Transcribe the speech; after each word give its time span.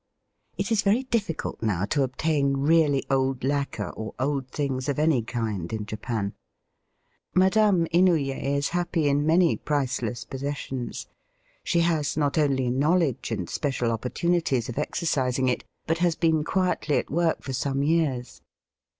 It 0.57 0.71
is 0.71 0.81
very 0.81 1.03
difficult 1.03 1.61
now 1.61 1.85
to 1.85 2.01
obtain 2.01 2.57
really 2.57 3.05
old 3.11 3.43
lacquer 3.43 3.89
or 3.91 4.15
old 4.17 4.47
things 4.49 4.89
of 4.89 4.97
any 4.97 5.21
kind 5.21 5.71
in 5.71 5.85
Japan. 5.85 6.33
Madame 7.35 7.85
Inouye 7.93 8.41
is 8.55 8.69
happy 8.69 9.07
in 9.07 9.27
many 9.27 9.55
priceless 9.57 10.25
possessions. 10.25 11.05
She 11.63 11.81
has 11.81 12.17
not 12.17 12.39
only 12.39 12.71
knowledge 12.71 13.29
and 13.29 13.47
special 13.47 13.91
opportunities 13.91 14.69
of 14.69 14.79
exercising 14.79 15.47
it, 15.49 15.63
but 15.85 15.97
Digitized 15.97 15.99
by 15.99 15.99
VjOOQIC 15.99 15.99
DINING 15.99 15.99
AND 15.99 15.99
CREMATING. 15.99 15.99
3 15.99 16.03
has 16.07 16.15
been 16.15 16.43
quietly 16.43 16.97
at 16.97 17.11
work 17.11 17.43
for 17.43 17.53
some 17.53 17.83
years. 17.83 18.41